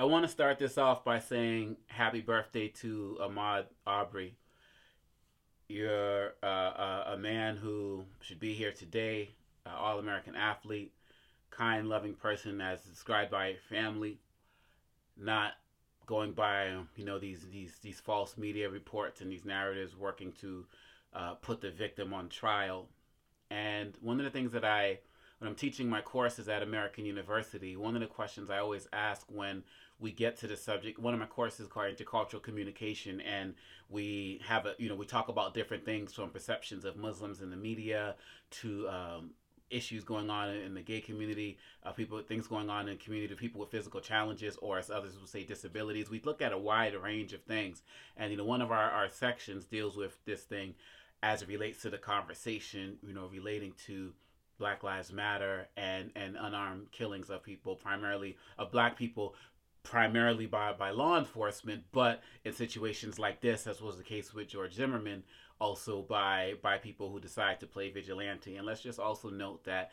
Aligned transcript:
I 0.00 0.04
want 0.04 0.24
to 0.24 0.30
start 0.30 0.58
this 0.58 0.78
off 0.78 1.04
by 1.04 1.18
saying 1.18 1.76
happy 1.88 2.22
birthday 2.22 2.68
to 2.80 3.18
Ahmaud 3.20 3.66
Arbery. 3.86 4.34
You're 5.68 6.36
uh, 6.42 6.46
a, 6.46 7.04
a, 7.08 7.16
man 7.18 7.58
who 7.58 8.04
should 8.22 8.40
be 8.40 8.54
here 8.54 8.72
today, 8.72 9.28
uh, 9.66 9.76
All 9.76 9.98
American 9.98 10.34
athlete, 10.34 10.94
kind, 11.50 11.86
loving 11.86 12.14
person 12.14 12.62
as 12.62 12.80
described 12.80 13.30
by 13.30 13.48
your 13.48 13.58
family, 13.68 14.20
not 15.18 15.52
going 16.06 16.32
by 16.32 16.78
you 16.96 17.04
know 17.04 17.18
these 17.18 17.46
these 17.52 17.76
these 17.82 18.00
false 18.00 18.38
media 18.38 18.70
reports 18.70 19.20
and 19.20 19.30
these 19.30 19.44
narratives 19.44 19.94
working 19.94 20.32
to 20.40 20.64
uh, 21.12 21.34
put 21.34 21.60
the 21.60 21.70
victim 21.70 22.14
on 22.14 22.30
trial. 22.30 22.88
And 23.50 23.92
one 24.00 24.18
of 24.18 24.24
the 24.24 24.30
things 24.30 24.52
that 24.52 24.64
I 24.64 25.00
when 25.40 25.48
I'm 25.48 25.56
teaching 25.56 25.88
my 25.88 26.02
courses 26.02 26.48
at 26.50 26.62
American 26.62 27.06
University, 27.06 27.74
one 27.74 27.94
of 27.94 28.02
the 28.02 28.06
questions 28.06 28.50
I 28.50 28.58
always 28.58 28.86
ask 28.92 29.26
when 29.32 29.62
we 29.98 30.12
get 30.12 30.36
to 30.38 30.46
the 30.46 30.56
subject, 30.56 30.98
one 30.98 31.14
of 31.14 31.20
my 31.20 31.26
courses 31.26 31.66
called 31.66 31.96
Intercultural 31.96 32.42
Communication, 32.42 33.22
and 33.22 33.54
we 33.88 34.40
have 34.46 34.66
a, 34.66 34.74
you 34.78 34.90
know, 34.90 34.94
we 34.94 35.06
talk 35.06 35.28
about 35.28 35.54
different 35.54 35.84
things 35.84 36.12
from 36.12 36.28
perceptions 36.28 36.84
of 36.84 36.96
Muslims 36.96 37.40
in 37.40 37.48
the 37.48 37.56
media 37.56 38.16
to 38.50 38.86
um, 38.90 39.30
issues 39.70 40.04
going 40.04 40.28
on 40.28 40.50
in 40.50 40.74
the 40.74 40.82
gay 40.82 41.00
community, 41.00 41.56
uh, 41.84 41.92
people 41.92 42.20
things 42.20 42.46
going 42.46 42.68
on 42.68 42.86
in 42.86 42.98
the 42.98 43.02
community, 43.02 43.34
people 43.34 43.60
with 43.60 43.70
physical 43.70 44.00
challenges, 44.00 44.58
or 44.60 44.78
as 44.78 44.90
others 44.90 45.18
would 45.18 45.28
say, 45.28 45.42
disabilities. 45.42 46.10
We 46.10 46.20
look 46.22 46.42
at 46.42 46.52
a 46.52 46.58
wide 46.58 46.94
range 46.94 47.32
of 47.32 47.42
things, 47.44 47.82
and 48.14 48.30
you 48.30 48.36
know, 48.36 48.44
one 48.44 48.60
of 48.60 48.70
our, 48.70 48.90
our 48.90 49.08
sections 49.08 49.64
deals 49.64 49.96
with 49.96 50.22
this 50.26 50.42
thing 50.42 50.74
as 51.22 51.40
it 51.40 51.48
relates 51.48 51.80
to 51.82 51.90
the 51.90 51.98
conversation, 51.98 52.98
you 53.02 53.14
know, 53.14 53.26
relating 53.32 53.72
to 53.86 54.12
Black 54.60 54.84
Lives 54.84 55.10
Matter 55.10 55.66
and 55.76 56.12
and 56.14 56.36
unarmed 56.38 56.92
killings 56.92 57.30
of 57.30 57.42
people, 57.42 57.74
primarily 57.74 58.36
of 58.58 58.70
Black 58.70 58.96
people, 58.96 59.34
primarily 59.82 60.46
by 60.46 60.72
by 60.72 60.90
law 60.90 61.18
enforcement, 61.18 61.82
but 61.90 62.22
in 62.44 62.52
situations 62.52 63.18
like 63.18 63.40
this, 63.40 63.66
as 63.66 63.80
was 63.80 63.96
the 63.96 64.04
case 64.04 64.32
with 64.32 64.48
George 64.48 64.74
Zimmerman, 64.74 65.24
also 65.60 66.02
by 66.02 66.54
by 66.62 66.78
people 66.78 67.10
who 67.10 67.18
decide 67.18 67.58
to 67.58 67.66
play 67.66 67.90
vigilante. 67.90 68.56
And 68.56 68.66
let's 68.66 68.82
just 68.82 69.00
also 69.00 69.30
note 69.30 69.64
that 69.64 69.90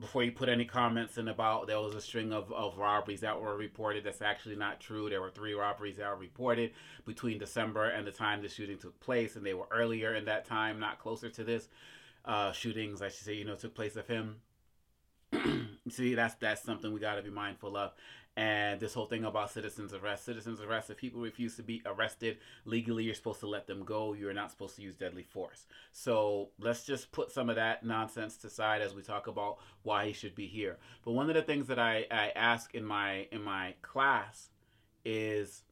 before 0.00 0.24
you 0.24 0.32
put 0.32 0.48
any 0.48 0.64
comments 0.64 1.18
in 1.18 1.28
about 1.28 1.68
there 1.68 1.80
was 1.80 1.94
a 1.94 2.00
string 2.00 2.32
of, 2.32 2.52
of 2.52 2.78
robberies 2.78 3.20
that 3.20 3.40
were 3.40 3.56
reported. 3.56 4.02
That's 4.02 4.22
actually 4.22 4.56
not 4.56 4.80
true. 4.80 5.08
There 5.08 5.20
were 5.20 5.30
three 5.30 5.54
robberies 5.54 5.98
that 5.98 6.10
were 6.10 6.16
reported 6.16 6.72
between 7.06 7.38
december 7.38 7.84
and 7.84 8.04
the 8.04 8.10
time 8.10 8.42
the 8.42 8.48
shooting 8.48 8.76
took 8.76 8.98
place 8.98 9.36
and 9.36 9.46
they 9.46 9.54
were 9.54 9.68
earlier 9.70 10.14
in 10.14 10.24
that 10.24 10.46
time 10.46 10.80
not 10.80 10.98
closer 10.98 11.30
to 11.30 11.44
this 11.44 11.68
uh, 12.24 12.52
shootings, 12.52 13.02
I 13.02 13.08
should 13.08 13.26
say, 13.26 13.34
you 13.34 13.44
know, 13.44 13.56
took 13.56 13.74
place 13.74 13.96
of 13.96 14.06
him. 14.06 14.36
See, 15.90 16.14
that's 16.14 16.34
that's 16.36 16.62
something 16.62 16.92
we 16.92 17.00
got 17.00 17.16
to 17.16 17.22
be 17.22 17.30
mindful 17.30 17.76
of. 17.76 17.92
And 18.36 18.80
this 18.80 18.94
whole 18.94 19.06
thing 19.06 19.24
about 19.24 19.52
citizens 19.52 19.94
arrest, 19.94 20.24
citizens 20.24 20.60
arrest. 20.60 20.90
If 20.90 20.96
people 20.96 21.20
refuse 21.20 21.54
to 21.56 21.62
be 21.62 21.82
arrested 21.86 22.38
legally, 22.64 23.04
you're 23.04 23.14
supposed 23.14 23.40
to 23.40 23.46
let 23.46 23.68
them 23.68 23.84
go. 23.84 24.12
You're 24.12 24.32
not 24.32 24.50
supposed 24.50 24.74
to 24.76 24.82
use 24.82 24.96
deadly 24.96 25.22
force. 25.22 25.66
So 25.92 26.48
let's 26.58 26.84
just 26.84 27.12
put 27.12 27.30
some 27.30 27.48
of 27.48 27.56
that 27.56 27.84
nonsense 27.84 28.36
to 28.38 28.50
side 28.50 28.82
as 28.82 28.92
we 28.92 29.02
talk 29.02 29.28
about 29.28 29.58
why 29.84 30.06
he 30.06 30.12
should 30.12 30.34
be 30.34 30.48
here. 30.48 30.78
But 31.04 31.12
one 31.12 31.28
of 31.28 31.36
the 31.36 31.42
things 31.42 31.68
that 31.68 31.78
I, 31.78 32.06
I 32.10 32.32
ask 32.34 32.74
in 32.74 32.84
my 32.84 33.28
in 33.30 33.42
my 33.42 33.74
class 33.82 34.48
is 35.04 35.62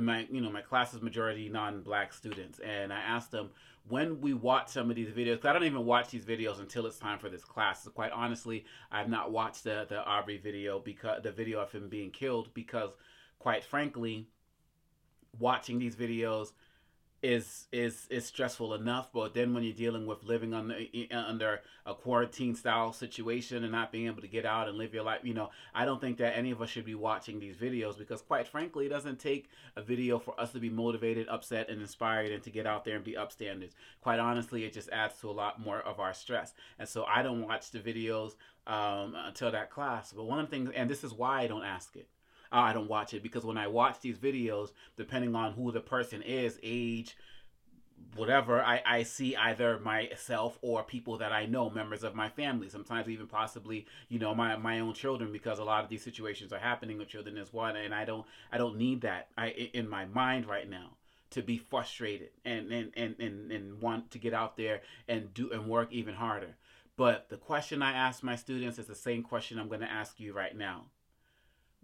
my 0.00 0.26
you 0.30 0.40
know 0.40 0.50
my 0.50 0.60
class 0.60 0.92
is 0.92 1.02
majority 1.02 1.48
non-black 1.48 2.12
students 2.12 2.58
and 2.60 2.92
i 2.92 2.98
asked 2.98 3.30
them 3.30 3.50
when 3.88 4.20
we 4.20 4.32
watch 4.32 4.68
some 4.68 4.88
of 4.88 4.96
these 4.96 5.10
videos, 5.10 5.42
Cause 5.42 5.50
I 5.50 5.52
don't 5.52 5.64
even 5.64 5.84
watch 5.84 6.08
these 6.10 6.24
videos 6.24 6.58
until 6.58 6.86
it's 6.86 6.98
time 6.98 7.18
for 7.18 7.28
this 7.28 7.44
class. 7.44 7.84
So 7.84 7.90
quite 7.90 8.12
honestly, 8.12 8.64
I've 8.90 9.08
not 9.08 9.30
watched 9.30 9.64
the 9.64 9.86
the 9.88 10.02
Arbery 10.02 10.38
video 10.38 10.78
because 10.78 11.22
the 11.22 11.32
video 11.32 11.60
of 11.60 11.70
him 11.70 11.88
being 11.88 12.10
killed 12.10 12.48
because, 12.54 12.96
quite 13.38 13.64
frankly, 13.64 14.26
watching 15.38 15.78
these 15.78 15.96
videos 15.96 16.52
is 17.24 17.68
is 17.72 18.06
is 18.10 18.26
stressful 18.26 18.74
enough 18.74 19.08
but 19.10 19.32
then 19.32 19.54
when 19.54 19.62
you're 19.62 19.72
dealing 19.72 20.06
with 20.06 20.22
living 20.24 20.52
under 20.52 20.76
under 21.10 21.62
a 21.86 21.94
quarantine 21.94 22.54
style 22.54 22.92
situation 22.92 23.64
and 23.64 23.72
not 23.72 23.90
being 23.90 24.06
able 24.06 24.20
to 24.20 24.28
get 24.28 24.44
out 24.44 24.68
and 24.68 24.76
live 24.76 24.92
your 24.92 25.02
life 25.02 25.20
you 25.22 25.32
know 25.32 25.48
i 25.74 25.86
don't 25.86 26.02
think 26.02 26.18
that 26.18 26.36
any 26.36 26.50
of 26.50 26.60
us 26.60 26.68
should 26.68 26.84
be 26.84 26.94
watching 26.94 27.40
these 27.40 27.56
videos 27.56 27.96
because 27.96 28.20
quite 28.20 28.46
frankly 28.46 28.84
it 28.84 28.90
doesn't 28.90 29.18
take 29.18 29.48
a 29.76 29.82
video 29.82 30.18
for 30.18 30.38
us 30.38 30.52
to 30.52 30.60
be 30.60 30.68
motivated 30.68 31.26
upset 31.28 31.70
and 31.70 31.80
inspired 31.80 32.30
and 32.30 32.42
to 32.42 32.50
get 32.50 32.66
out 32.66 32.84
there 32.84 32.96
and 32.96 33.04
be 33.04 33.14
upstanders 33.14 33.70
quite 34.02 34.18
honestly 34.18 34.64
it 34.66 34.74
just 34.74 34.90
adds 34.90 35.18
to 35.18 35.30
a 35.30 35.32
lot 35.32 35.58
more 35.58 35.80
of 35.80 36.00
our 36.00 36.12
stress. 36.12 36.52
And 36.78 36.86
so 36.86 37.04
i 37.04 37.22
don't 37.22 37.46
watch 37.46 37.70
the 37.70 37.78
videos 37.78 38.32
um, 38.66 39.14
until 39.14 39.50
that 39.50 39.70
class. 39.70 40.12
But 40.12 40.24
one 40.24 40.38
of 40.38 40.46
the 40.46 40.50
things 40.50 40.70
and 40.74 40.90
this 40.90 41.04
is 41.04 41.14
why 41.14 41.40
i 41.40 41.46
don't 41.46 41.64
ask 41.64 41.96
it 41.96 42.08
uh, 42.54 42.58
I 42.58 42.72
don't 42.72 42.88
watch 42.88 43.12
it 43.14 43.22
because 43.22 43.44
when 43.44 43.58
I 43.58 43.66
watch 43.66 44.00
these 44.00 44.16
videos, 44.16 44.70
depending 44.96 45.34
on 45.34 45.52
who 45.52 45.72
the 45.72 45.80
person 45.80 46.22
is, 46.22 46.58
age, 46.62 47.16
whatever, 48.14 48.62
I, 48.62 48.80
I 48.86 49.02
see 49.02 49.34
either 49.34 49.80
myself 49.80 50.56
or 50.62 50.84
people 50.84 51.18
that 51.18 51.32
I 51.32 51.46
know, 51.46 51.68
members 51.68 52.04
of 52.04 52.14
my 52.14 52.28
family, 52.28 52.68
sometimes 52.68 53.08
even 53.08 53.26
possibly, 53.26 53.86
you 54.08 54.20
know, 54.20 54.36
my, 54.36 54.56
my 54.56 54.78
own 54.78 54.94
children, 54.94 55.32
because 55.32 55.58
a 55.58 55.64
lot 55.64 55.82
of 55.82 55.90
these 55.90 56.04
situations 56.04 56.52
are 56.52 56.60
happening 56.60 56.96
with 56.96 57.08
children 57.08 57.36
as 57.38 57.52
well. 57.52 57.74
And 57.74 57.92
I 57.92 58.04
don't, 58.04 58.24
I 58.52 58.58
don't 58.58 58.76
need 58.76 59.00
that 59.00 59.28
I, 59.36 59.48
in 59.48 59.88
my 59.88 60.04
mind 60.04 60.46
right 60.46 60.70
now 60.70 60.90
to 61.30 61.42
be 61.42 61.58
frustrated 61.58 62.30
and, 62.44 62.70
and, 62.70 62.92
and, 62.96 63.16
and, 63.18 63.50
and 63.50 63.80
want 63.80 64.12
to 64.12 64.18
get 64.18 64.32
out 64.32 64.56
there 64.56 64.82
and 65.08 65.34
do 65.34 65.50
and 65.50 65.68
work 65.68 65.92
even 65.92 66.14
harder. 66.14 66.54
But 66.96 67.28
the 67.28 67.36
question 67.36 67.82
I 67.82 67.92
ask 67.92 68.22
my 68.22 68.36
students 68.36 68.78
is 68.78 68.86
the 68.86 68.94
same 68.94 69.24
question 69.24 69.58
I'm 69.58 69.66
going 69.66 69.80
to 69.80 69.90
ask 69.90 70.20
you 70.20 70.32
right 70.32 70.56
now 70.56 70.84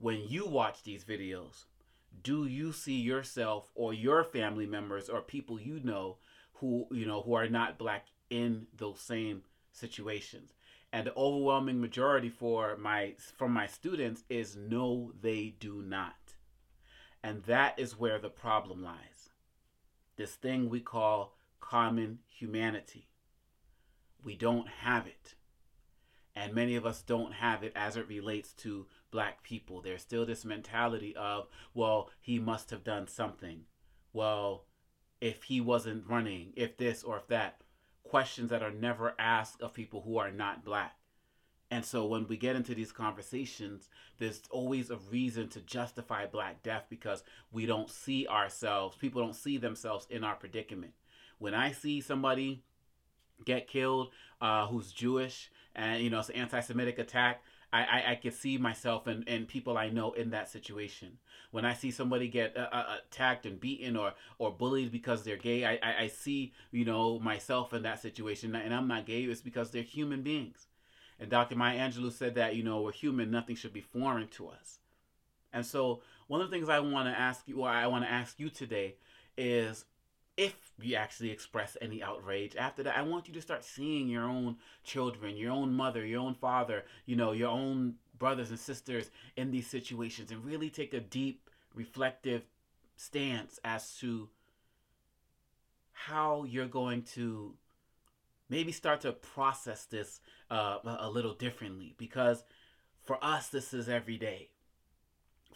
when 0.00 0.26
you 0.26 0.46
watch 0.46 0.82
these 0.82 1.04
videos, 1.04 1.66
do 2.22 2.46
you 2.46 2.72
see 2.72 2.98
yourself 2.98 3.70
or 3.74 3.92
your 3.92 4.24
family 4.24 4.66
members 4.66 5.08
or 5.08 5.20
people 5.20 5.60
you 5.60 5.80
know 5.84 6.16
who 6.54 6.86
you 6.90 7.06
know 7.06 7.22
who 7.22 7.34
are 7.34 7.48
not 7.48 7.78
black 7.78 8.06
in 8.30 8.66
those 8.76 9.00
same 9.00 9.42
situations? 9.72 10.54
And 10.92 11.06
the 11.06 11.14
overwhelming 11.14 11.80
majority 11.80 12.30
for 12.30 12.76
my 12.76 13.14
from 13.36 13.52
my 13.52 13.66
students 13.66 14.24
is 14.28 14.56
no, 14.56 15.12
they 15.20 15.54
do 15.60 15.82
not. 15.82 16.14
And 17.22 17.44
that 17.44 17.78
is 17.78 17.98
where 17.98 18.18
the 18.18 18.30
problem 18.30 18.82
lies. 18.82 19.30
This 20.16 20.34
thing 20.34 20.68
we 20.68 20.80
call 20.80 21.36
common 21.60 22.20
humanity. 22.26 23.08
We 24.24 24.34
don't 24.34 24.68
have 24.68 25.06
it. 25.06 25.34
And 26.36 26.54
many 26.54 26.76
of 26.76 26.86
us 26.86 27.02
don't 27.02 27.32
have 27.32 27.62
it 27.62 27.72
as 27.74 27.96
it 27.96 28.08
relates 28.08 28.52
to 28.54 28.86
black 29.10 29.42
people. 29.42 29.80
There's 29.80 30.02
still 30.02 30.24
this 30.24 30.44
mentality 30.44 31.14
of, 31.16 31.48
well, 31.74 32.10
he 32.20 32.38
must 32.38 32.70
have 32.70 32.84
done 32.84 33.08
something. 33.08 33.62
Well, 34.12 34.66
if 35.20 35.44
he 35.44 35.60
wasn't 35.60 36.08
running, 36.08 36.52
if 36.56 36.76
this 36.76 37.02
or 37.02 37.18
if 37.18 37.26
that. 37.28 37.60
Questions 38.02 38.50
that 38.50 38.62
are 38.62 38.70
never 38.70 39.14
asked 39.18 39.60
of 39.60 39.74
people 39.74 40.02
who 40.02 40.16
are 40.18 40.30
not 40.30 40.64
black. 40.64 40.96
And 41.70 41.84
so 41.84 42.04
when 42.06 42.26
we 42.26 42.36
get 42.36 42.56
into 42.56 42.74
these 42.74 42.90
conversations, 42.90 43.88
there's 44.18 44.42
always 44.50 44.90
a 44.90 44.96
reason 44.96 45.48
to 45.50 45.60
justify 45.60 46.26
black 46.26 46.62
death 46.64 46.86
because 46.90 47.22
we 47.52 47.64
don't 47.64 47.88
see 47.88 48.26
ourselves, 48.26 48.96
people 48.96 49.22
don't 49.22 49.36
see 49.36 49.56
themselves 49.56 50.06
in 50.10 50.24
our 50.24 50.34
predicament. 50.34 50.92
When 51.38 51.54
I 51.54 51.70
see 51.70 52.00
somebody 52.00 52.64
get 53.44 53.68
killed 53.68 54.10
uh, 54.40 54.66
who's 54.66 54.92
Jewish 54.92 55.50
and, 55.74 56.02
you 56.02 56.10
know, 56.10 56.20
it's 56.20 56.28
an 56.28 56.36
anti 56.36 56.60
Semitic 56.60 56.98
attack, 56.98 57.42
I, 57.72 57.82
I, 57.82 58.10
I 58.12 58.14
can 58.16 58.32
see 58.32 58.58
myself 58.58 59.06
and, 59.06 59.24
and 59.28 59.46
people 59.46 59.78
I 59.78 59.88
know 59.88 60.12
in 60.12 60.30
that 60.30 60.48
situation. 60.48 61.18
When 61.52 61.64
I 61.64 61.74
see 61.74 61.90
somebody 61.90 62.28
get 62.28 62.56
uh, 62.56 62.68
uh, 62.72 62.96
attacked 63.06 63.46
and 63.46 63.60
beaten 63.60 63.96
or, 63.96 64.12
or 64.38 64.50
bullied 64.50 64.92
because 64.92 65.22
they're 65.22 65.36
gay, 65.36 65.64
I, 65.64 65.72
I, 65.82 66.02
I 66.02 66.06
see, 66.08 66.52
you 66.72 66.84
know, 66.84 67.18
myself 67.20 67.72
in 67.72 67.82
that 67.82 68.02
situation. 68.02 68.54
And 68.54 68.74
I'm 68.74 68.88
not 68.88 69.06
gay, 69.06 69.22
it's 69.22 69.40
because 69.40 69.70
they're 69.70 69.82
human 69.82 70.22
beings. 70.22 70.66
And 71.18 71.30
Dr. 71.30 71.56
Maya 71.56 71.78
Angelou 71.78 72.12
said 72.12 72.34
that, 72.36 72.56
you 72.56 72.62
know, 72.62 72.80
we're 72.80 72.92
human, 72.92 73.30
nothing 73.30 73.56
should 73.56 73.72
be 73.72 73.80
foreign 73.80 74.28
to 74.28 74.48
us. 74.48 74.78
And 75.52 75.66
so 75.66 76.02
one 76.28 76.40
of 76.40 76.50
the 76.50 76.56
things 76.56 76.68
I 76.68 76.80
want 76.80 77.08
to 77.08 77.18
ask 77.18 77.46
you, 77.46 77.62
or 77.62 77.68
I 77.68 77.86
want 77.88 78.04
to 78.04 78.10
ask 78.10 78.38
you 78.38 78.48
today 78.48 78.94
is 79.36 79.84
if 80.36 80.69
you 80.82 80.96
actually 80.96 81.30
express 81.30 81.76
any 81.80 82.02
outrage. 82.02 82.56
After 82.56 82.82
that 82.82 82.96
i 82.96 83.02
want 83.02 83.28
you 83.28 83.34
to 83.34 83.42
start 83.42 83.64
seeing 83.64 84.08
your 84.08 84.24
own 84.24 84.56
children 84.84 85.36
your 85.36 85.52
own 85.52 85.72
mother 85.72 86.04
your 86.04 86.20
own 86.20 86.34
father 86.34 86.84
you 87.06 87.16
know 87.16 87.32
your 87.32 87.48
own 87.48 87.94
brothers 88.18 88.50
and 88.50 88.58
sisters 88.58 89.10
in 89.36 89.50
these 89.50 89.66
situations 89.66 90.30
and 90.30 90.44
really 90.44 90.70
take 90.70 90.94
a 90.94 91.00
deep 91.00 91.50
reflective 91.74 92.42
stance 92.96 93.58
as 93.64 93.96
to 93.96 94.28
how 95.92 96.44
you're 96.44 96.66
going 96.66 97.02
to 97.02 97.54
maybe 98.48 98.72
start 98.72 99.00
to 99.00 99.12
process 99.12 99.84
this 99.84 100.20
uh, 100.50 100.78
a 100.84 101.08
little 101.08 101.34
differently 101.34 101.94
because 101.96 102.44
for 103.04 103.22
us 103.24 103.48
this 103.48 103.72
is 103.72 103.88
every 103.88 104.18
day. 104.18 104.50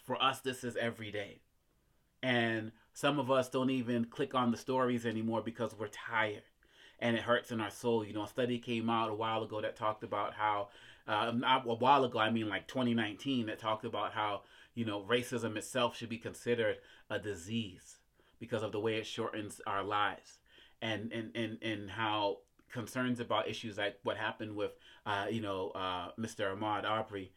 For 0.05 0.21
us 0.21 0.39
this 0.39 0.63
is 0.63 0.75
every 0.75 1.11
day. 1.11 1.41
And 2.23 2.71
some 2.95 3.19
of 3.19 3.29
us 3.29 3.49
don't 3.49 3.69
even 3.69 4.05
click 4.05 4.33
on 4.33 4.51
the 4.51 4.57
stories 4.57 5.05
anymore 5.05 5.41
because 5.43 5.75
we're 5.77 5.89
tired 5.89 6.43
and 6.99 7.17
it 7.17 7.23
hurts 7.23 7.51
in 7.51 7.59
our 7.59 7.69
soul. 7.69 8.05
You 8.05 8.13
know, 8.13 8.23
a 8.23 8.27
study 8.27 8.57
came 8.57 8.89
out 8.89 9.09
a 9.09 9.13
while 9.13 9.43
ago 9.43 9.59
that 9.59 9.75
talked 9.75 10.05
about 10.05 10.33
how 10.33 10.69
uh, 11.05 11.33
not 11.35 11.67
a 11.67 11.73
while 11.73 12.05
ago, 12.05 12.19
I 12.19 12.31
mean 12.31 12.47
like 12.47 12.69
2019, 12.69 13.47
that 13.47 13.59
talked 13.59 13.83
about 13.83 14.13
how 14.13 14.43
you 14.75 14.85
know 14.85 15.03
racism 15.03 15.57
itself 15.57 15.97
should 15.97 16.07
be 16.07 16.17
considered 16.17 16.77
a 17.09 17.19
disease 17.19 17.97
because 18.39 18.63
of 18.63 18.71
the 18.71 18.79
way 18.79 18.95
it 18.95 19.05
shortens 19.05 19.59
our 19.67 19.83
lives, 19.83 20.39
and 20.81 21.11
and 21.11 21.35
and 21.35 21.57
and 21.61 21.89
how 21.89 22.37
concerns 22.71 23.19
about 23.19 23.49
issues 23.49 23.77
like 23.77 23.99
what 24.03 24.15
happened 24.15 24.55
with 24.55 24.71
uh, 25.05 25.25
you 25.29 25.41
know 25.41 25.71
uh, 25.75 26.11
Mr. 26.17 26.57
Ahmaud 26.57 26.85
Arbery, 26.85 27.33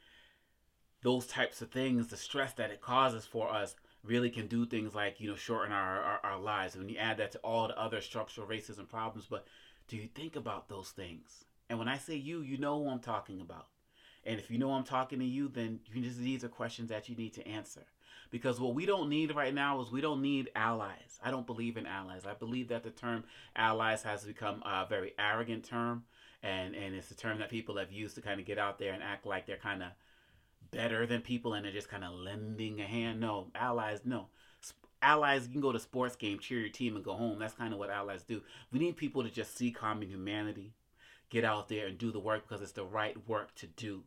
those 1.02 1.26
types 1.26 1.60
of 1.60 1.72
things, 1.72 2.06
the 2.06 2.16
stress 2.16 2.52
that 2.52 2.70
it 2.70 2.80
causes 2.80 3.26
for 3.26 3.52
us 3.52 3.74
really 4.04 4.30
can 4.30 4.46
do 4.46 4.64
things 4.64 4.94
like 4.94 5.20
you 5.20 5.28
know 5.28 5.36
shorten 5.36 5.72
our, 5.72 6.02
our, 6.02 6.20
our 6.24 6.38
lives. 6.38 6.76
When 6.76 6.88
you 6.88 6.96
add 6.96 7.18
that 7.18 7.32
to 7.32 7.38
all 7.38 7.68
the 7.68 7.78
other 7.78 8.00
structural 8.00 8.46
racism 8.46 8.88
problems, 8.88 9.26
but 9.28 9.46
do 9.88 9.96
you 9.96 10.08
think 10.14 10.36
about 10.36 10.68
those 10.68 10.90
things? 10.90 11.44
And 11.68 11.78
when 11.78 11.88
I 11.88 11.98
say 11.98 12.14
you, 12.14 12.40
you 12.42 12.58
know 12.58 12.82
who 12.82 12.90
I'm 12.90 13.00
talking 13.00 13.40
about. 13.40 13.66
And 14.24 14.38
if 14.38 14.50
you 14.50 14.58
know 14.58 14.72
I'm 14.72 14.84
talking 14.84 15.18
to 15.20 15.24
you, 15.24 15.48
then 15.48 15.80
you 15.92 16.02
just, 16.02 16.18
these 16.18 16.44
are 16.44 16.48
questions 16.48 16.90
that 16.90 17.08
you 17.08 17.16
need 17.16 17.34
to 17.34 17.46
answer. 17.46 17.84
Because 18.30 18.60
what 18.60 18.74
we 18.74 18.84
don't 18.84 19.08
need 19.08 19.34
right 19.34 19.54
now 19.54 19.80
is 19.80 19.90
we 19.90 20.02
don't 20.02 20.20
need 20.20 20.50
allies. 20.54 21.18
I 21.24 21.30
don't 21.30 21.46
believe 21.46 21.78
in 21.78 21.86
allies. 21.86 22.26
I 22.26 22.34
believe 22.34 22.68
that 22.68 22.82
the 22.82 22.90
term 22.90 23.24
allies 23.56 24.02
has 24.02 24.24
become 24.24 24.62
a 24.66 24.86
very 24.86 25.14
arrogant 25.18 25.64
term. 25.64 26.04
And, 26.42 26.74
and 26.74 26.94
it's 26.94 27.10
a 27.10 27.16
term 27.16 27.38
that 27.38 27.48
people 27.48 27.78
have 27.78 27.90
used 27.90 28.14
to 28.16 28.20
kind 28.20 28.38
of 28.38 28.46
get 28.46 28.58
out 28.58 28.78
there 28.78 28.92
and 28.92 29.02
act 29.02 29.24
like 29.24 29.46
they're 29.46 29.56
kind 29.56 29.82
of 29.82 29.88
better 30.70 31.06
than 31.06 31.20
people 31.20 31.54
and 31.54 31.64
they're 31.64 31.72
just 31.72 31.88
kind 31.88 32.04
of 32.04 32.14
lending 32.14 32.80
a 32.80 32.86
hand. 32.86 33.20
No, 33.20 33.48
allies, 33.54 34.00
no. 34.04 34.26
Allies, 35.00 35.46
you 35.46 35.52
can 35.52 35.60
go 35.60 35.70
to 35.70 35.78
sports 35.78 36.16
game, 36.16 36.40
cheer 36.40 36.58
your 36.58 36.68
team, 36.68 36.96
and 36.96 37.04
go 37.04 37.12
home. 37.12 37.38
That's 37.38 37.54
kind 37.54 37.72
of 37.72 37.78
what 37.78 37.90
allies 37.90 38.24
do. 38.24 38.42
We 38.72 38.80
need 38.80 38.96
people 38.96 39.22
to 39.22 39.30
just 39.30 39.56
see 39.56 39.70
common 39.70 40.08
humanity 40.08 40.72
get 41.30 41.44
out 41.44 41.68
there 41.68 41.86
and 41.86 41.98
do 41.98 42.10
the 42.10 42.18
work 42.18 42.48
because 42.48 42.62
it's 42.62 42.72
the 42.72 42.84
right 42.84 43.16
work 43.28 43.54
to 43.56 43.66
do. 43.66 44.02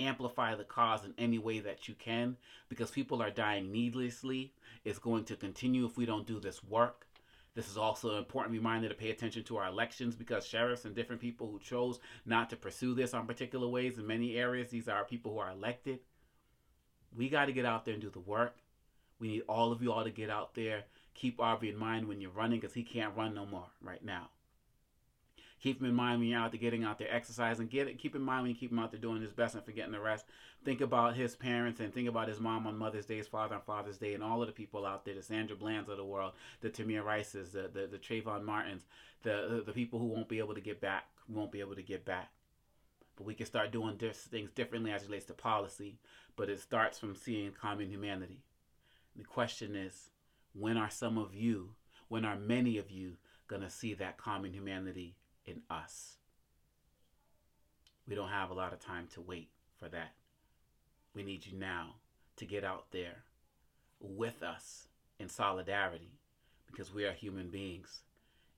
Amplify 0.00 0.54
the 0.54 0.64
cause 0.64 1.04
in 1.04 1.14
any 1.18 1.38
way 1.38 1.60
that 1.60 1.88
you 1.88 1.94
can 1.94 2.36
because 2.68 2.90
people 2.90 3.22
are 3.22 3.30
dying 3.30 3.70
needlessly. 3.70 4.52
It's 4.84 4.98
going 4.98 5.24
to 5.24 5.36
continue 5.36 5.84
if 5.84 5.96
we 5.96 6.06
don't 6.06 6.26
do 6.26 6.40
this 6.40 6.64
work. 6.64 7.06
This 7.54 7.68
is 7.68 7.76
also 7.76 8.12
an 8.12 8.18
important 8.18 8.52
reminder 8.52 8.88
to 8.88 8.94
pay 8.94 9.10
attention 9.10 9.44
to 9.44 9.58
our 9.58 9.68
elections 9.68 10.16
because 10.16 10.46
sheriffs 10.46 10.86
and 10.86 10.94
different 10.94 11.20
people 11.20 11.50
who 11.50 11.58
chose 11.58 12.00
not 12.24 12.48
to 12.50 12.56
pursue 12.56 12.94
this 12.94 13.12
on 13.12 13.26
particular 13.26 13.68
ways 13.68 13.98
in 13.98 14.06
many 14.06 14.36
areas, 14.36 14.70
these 14.70 14.88
are 14.88 15.04
people 15.04 15.32
who 15.32 15.38
are 15.38 15.50
elected. 15.50 16.00
We 17.14 17.28
got 17.28 17.46
to 17.46 17.52
get 17.52 17.66
out 17.66 17.84
there 17.84 17.92
and 17.92 18.02
do 18.02 18.08
the 18.08 18.20
work. 18.20 18.56
We 19.18 19.28
need 19.28 19.42
all 19.48 19.70
of 19.70 19.82
you 19.82 19.92
all 19.92 20.04
to 20.04 20.10
get 20.10 20.30
out 20.30 20.54
there. 20.54 20.84
Keep 21.14 21.40
Arbery 21.40 21.70
in 21.70 21.76
mind 21.76 22.08
when 22.08 22.20
you're 22.20 22.30
running 22.30 22.58
because 22.58 22.74
he 22.74 22.82
can't 22.82 23.16
run 23.16 23.34
no 23.34 23.44
more 23.44 23.66
right 23.82 24.02
now. 24.02 24.30
Keep 25.62 25.80
him 25.80 25.86
in 25.86 25.94
mind 25.94 26.18
when 26.18 26.28
you're 26.28 26.40
out 26.40 26.50
there 26.50 26.60
getting 26.60 26.82
out 26.82 26.98
there 26.98 27.12
exercising. 27.14 27.68
Get 27.68 27.86
it. 27.86 27.98
Keep 27.98 28.16
in 28.16 28.22
mind 28.22 28.42
when 28.42 28.50
you 28.50 28.56
keep 28.56 28.72
him 28.72 28.80
out 28.80 28.90
there 28.90 29.00
doing 29.00 29.22
his 29.22 29.32
best 29.32 29.54
and 29.54 29.64
forgetting 29.64 29.92
the 29.92 30.00
rest. 30.00 30.26
Think 30.64 30.80
about 30.80 31.14
his 31.14 31.36
parents 31.36 31.78
and 31.78 31.94
think 31.94 32.08
about 32.08 32.26
his 32.26 32.40
mom 32.40 32.66
on 32.66 32.76
Mother's 32.76 33.06
Day, 33.06 33.18
his 33.18 33.28
father 33.28 33.54
on 33.54 33.60
Father's 33.60 33.96
Day, 33.96 34.14
and 34.14 34.24
all 34.24 34.40
of 34.40 34.48
the 34.48 34.52
people 34.52 34.84
out 34.84 35.04
there, 35.04 35.14
the 35.14 35.22
Sandra 35.22 35.54
Blands 35.54 35.88
of 35.88 35.98
the 35.98 36.04
world, 36.04 36.32
the 36.62 36.68
Tamir 36.68 37.04
Rices, 37.04 37.52
the 37.52 37.70
the, 37.72 37.86
the 37.86 37.98
Trayvon 37.98 38.42
Martins, 38.42 38.82
the, 39.22 39.62
the 39.64 39.72
people 39.72 40.00
who 40.00 40.06
won't 40.06 40.28
be 40.28 40.40
able 40.40 40.54
to 40.54 40.60
get 40.60 40.80
back, 40.80 41.06
won't 41.28 41.52
be 41.52 41.60
able 41.60 41.76
to 41.76 41.82
get 41.82 42.04
back. 42.04 42.30
But 43.14 43.26
we 43.26 43.34
can 43.34 43.46
start 43.46 43.70
doing 43.70 43.96
things 43.98 44.50
differently 44.50 44.90
as 44.90 45.02
it 45.02 45.06
relates 45.06 45.26
to 45.26 45.34
policy. 45.34 45.98
But 46.34 46.48
it 46.48 46.58
starts 46.60 46.98
from 46.98 47.14
seeing 47.14 47.52
common 47.52 47.88
humanity. 47.88 48.42
The 49.14 49.24
question 49.24 49.76
is, 49.76 50.10
when 50.54 50.76
are 50.76 50.90
some 50.90 51.18
of 51.18 51.34
you, 51.34 51.74
when 52.08 52.24
are 52.24 52.36
many 52.36 52.78
of 52.78 52.90
you 52.90 53.12
going 53.46 53.62
to 53.62 53.70
see 53.70 53.94
that 53.94 54.16
common 54.16 54.52
humanity 54.52 55.14
in 55.46 55.62
us. 55.70 56.16
We 58.06 58.14
don't 58.14 58.28
have 58.28 58.50
a 58.50 58.54
lot 58.54 58.72
of 58.72 58.80
time 58.80 59.08
to 59.14 59.20
wait 59.20 59.50
for 59.78 59.88
that. 59.88 60.12
We 61.14 61.22
need 61.22 61.46
you 61.46 61.58
now 61.58 61.96
to 62.36 62.44
get 62.44 62.64
out 62.64 62.86
there 62.90 63.24
with 64.00 64.42
us 64.42 64.88
in 65.18 65.28
solidarity 65.28 66.18
because 66.66 66.92
we 66.92 67.04
are 67.04 67.12
human 67.12 67.50
beings 67.50 68.02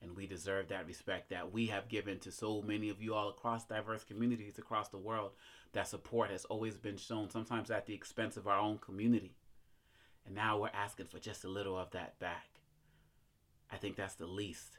and 0.00 0.16
we 0.16 0.26
deserve 0.26 0.68
that 0.68 0.86
respect 0.86 1.30
that 1.30 1.52
we 1.52 1.66
have 1.66 1.88
given 1.88 2.18
to 2.20 2.30
so 2.30 2.62
many 2.62 2.90
of 2.90 3.02
you 3.02 3.14
all 3.14 3.30
across 3.30 3.64
diverse 3.64 4.04
communities 4.04 4.58
across 4.58 4.88
the 4.88 4.98
world. 4.98 5.32
That 5.72 5.88
support 5.88 6.30
has 6.30 6.44
always 6.44 6.76
been 6.76 6.96
shown, 6.96 7.30
sometimes 7.30 7.70
at 7.70 7.86
the 7.86 7.94
expense 7.94 8.36
of 8.36 8.46
our 8.46 8.58
own 8.58 8.78
community. 8.78 9.34
And 10.26 10.34
now 10.34 10.58
we're 10.58 10.70
asking 10.72 11.06
for 11.06 11.18
just 11.18 11.44
a 11.44 11.48
little 11.48 11.76
of 11.76 11.90
that 11.92 12.18
back. 12.18 12.60
I 13.72 13.76
think 13.76 13.96
that's 13.96 14.14
the 14.14 14.26
least 14.26 14.78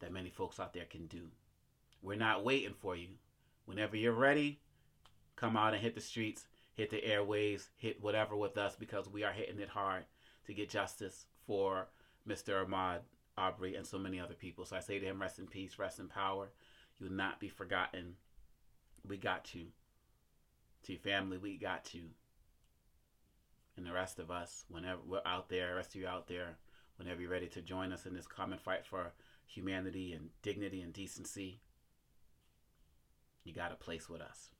that 0.00 0.12
many 0.12 0.30
folks 0.30 0.60
out 0.60 0.72
there 0.72 0.84
can 0.84 1.06
do. 1.06 1.28
We're 2.02 2.16
not 2.16 2.44
waiting 2.44 2.74
for 2.74 2.96
you. 2.96 3.08
Whenever 3.64 3.96
you're 3.96 4.12
ready, 4.12 4.60
come 5.34 5.56
out 5.56 5.74
and 5.74 5.82
hit 5.82 5.94
the 5.94 6.00
streets, 6.00 6.46
hit 6.74 6.90
the 6.90 7.04
airways, 7.04 7.68
hit 7.76 8.02
whatever 8.02 8.36
with 8.36 8.56
us 8.58 8.76
because 8.76 9.08
we 9.08 9.24
are 9.24 9.32
hitting 9.32 9.58
it 9.58 9.68
hard 9.68 10.04
to 10.46 10.54
get 10.54 10.70
justice 10.70 11.26
for 11.46 11.88
Mr. 12.28 12.64
Ahmaud 12.64 13.00
Arbery 13.38 13.74
and 13.74 13.86
so 13.86 13.98
many 13.98 14.18
other 14.18 14.34
people. 14.34 14.64
So 14.64 14.76
I 14.76 14.80
say 14.80 14.98
to 14.98 15.06
him, 15.06 15.20
rest 15.20 15.38
in 15.38 15.46
peace, 15.46 15.78
rest 15.78 15.98
in 15.98 16.08
power. 16.08 16.48
You 16.98 17.08
will 17.08 17.16
not 17.16 17.40
be 17.40 17.48
forgotten. 17.48 18.14
We 19.06 19.16
got 19.18 19.54
you. 19.54 19.66
To 20.84 20.92
your 20.92 21.00
family, 21.00 21.36
we 21.36 21.56
got 21.56 21.92
you. 21.94 22.04
And 23.76 23.84
the 23.84 23.92
rest 23.92 24.18
of 24.18 24.30
us, 24.30 24.64
whenever 24.68 25.00
we're 25.06 25.20
out 25.26 25.48
there, 25.48 25.74
rest 25.74 25.94
of 25.94 26.00
you 26.00 26.06
out 26.06 26.28
there, 26.28 26.56
whenever 26.96 27.20
you're 27.20 27.30
ready 27.30 27.48
to 27.48 27.60
join 27.60 27.92
us 27.92 28.06
in 28.06 28.14
this 28.14 28.26
common 28.26 28.58
fight 28.58 28.86
for 28.86 29.12
humanity 29.46 30.12
and 30.12 30.30
dignity 30.42 30.82
and 30.82 30.92
decency, 30.92 31.60
you 33.44 33.54
got 33.54 33.72
a 33.72 33.76
place 33.76 34.08
with 34.08 34.20
us. 34.20 34.50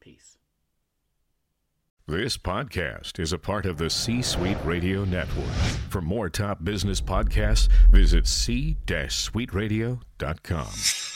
Peace. 0.00 0.38
This 2.06 2.36
podcast 2.36 3.18
is 3.18 3.32
a 3.32 3.38
part 3.38 3.64
of 3.64 3.78
the 3.78 3.88
C 3.88 4.20
Suite 4.20 4.58
Radio 4.62 5.06
Network. 5.06 5.48
For 5.88 6.02
more 6.02 6.28
top 6.28 6.62
business 6.62 7.00
podcasts, 7.00 7.70
visit 7.90 8.26
c-suiteradio.com. 8.26 11.13